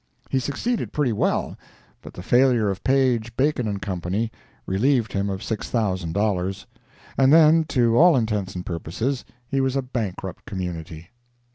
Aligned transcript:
He 0.31 0.39
succeeded 0.39 0.91
pretty 0.91 1.13
well, 1.13 1.55
but 2.01 2.13
the 2.13 2.23
failure 2.23 2.71
of 2.71 2.83
Page, 2.83 3.37
Bacon 3.37 3.77
& 3.79 3.79
Co. 3.79 4.01
relieved 4.65 5.13
him 5.13 5.29
of 5.29 5.41
$6,000. 5.41 6.65
and 7.19 7.31
then, 7.31 7.63
to 7.65 7.95
all 7.95 8.17
intents 8.17 8.55
and 8.55 8.65
purposes, 8.65 9.23
he 9.47 9.61
was 9.61 9.75
a 9.75 9.83
bankrupt 9.83 10.47
community. 10.47 11.11